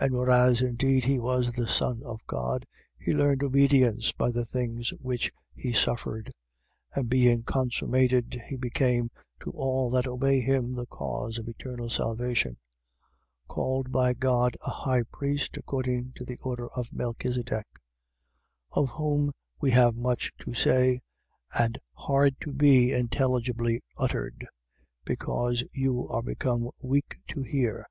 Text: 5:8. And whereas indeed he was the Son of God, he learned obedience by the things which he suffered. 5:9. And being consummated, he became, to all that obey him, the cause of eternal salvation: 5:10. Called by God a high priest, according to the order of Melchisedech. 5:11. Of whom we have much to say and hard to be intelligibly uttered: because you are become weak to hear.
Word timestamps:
5:8. 0.00 0.06
And 0.06 0.14
whereas 0.14 0.62
indeed 0.62 1.04
he 1.04 1.18
was 1.18 1.52
the 1.52 1.68
Son 1.68 2.00
of 2.06 2.26
God, 2.26 2.64
he 2.98 3.12
learned 3.12 3.42
obedience 3.42 4.12
by 4.12 4.30
the 4.30 4.46
things 4.46 4.94
which 4.98 5.30
he 5.54 5.74
suffered. 5.74 6.32
5:9. 6.94 6.98
And 7.00 7.10
being 7.10 7.42
consummated, 7.42 8.40
he 8.46 8.56
became, 8.56 9.10
to 9.40 9.50
all 9.50 9.90
that 9.90 10.06
obey 10.06 10.40
him, 10.40 10.74
the 10.74 10.86
cause 10.86 11.36
of 11.36 11.48
eternal 11.48 11.90
salvation: 11.90 12.52
5:10. 12.52 12.56
Called 13.48 13.92
by 13.92 14.14
God 14.14 14.56
a 14.66 14.70
high 14.70 15.02
priest, 15.02 15.58
according 15.58 16.14
to 16.16 16.24
the 16.24 16.38
order 16.42 16.68
of 16.70 16.88
Melchisedech. 16.90 17.66
5:11. 18.72 18.72
Of 18.82 18.88
whom 18.88 19.32
we 19.60 19.72
have 19.72 19.94
much 19.96 20.32
to 20.38 20.54
say 20.54 21.02
and 21.52 21.78
hard 21.92 22.40
to 22.40 22.54
be 22.54 22.90
intelligibly 22.94 23.82
uttered: 23.98 24.46
because 25.04 25.62
you 25.74 26.08
are 26.08 26.22
become 26.22 26.70
weak 26.80 27.18
to 27.28 27.42
hear. 27.42 27.86